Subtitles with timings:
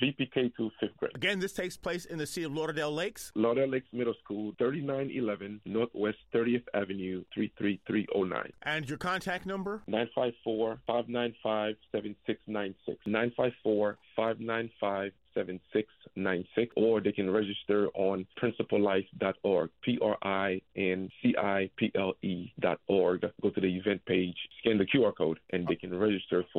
[0.00, 1.12] VPK to fifth grade.
[1.14, 3.32] Again, this takes place in the city of Lauderdale Lakes.
[3.34, 8.52] Lauderdale Lakes Middle School, 3911 Northwest 30th Avenue, 33309.
[8.62, 9.82] And your contact number?
[9.86, 13.00] 954 595 7696.
[13.06, 21.70] 954 595 7696, or they can register on principlelife.org, P R I N C I
[21.76, 23.20] P L E.org.
[23.42, 25.87] Go to the event page, scan the QR code, and they can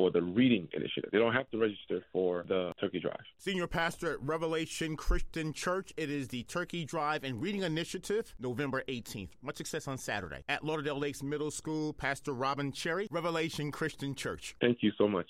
[0.00, 1.10] for the reading initiative.
[1.12, 3.20] They don't have to register for the Turkey Drive.
[3.36, 8.82] Senior Pastor at Revelation Christian Church, it is the Turkey Drive and Reading Initiative, November
[8.88, 9.28] 18th.
[9.42, 10.42] Much success on Saturday.
[10.48, 14.56] At Lauderdale Lakes Middle School, Pastor Robben Chery, Revelation Christian Church.
[14.62, 15.26] Thank you so much.